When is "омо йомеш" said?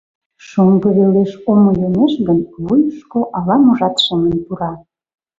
1.51-2.13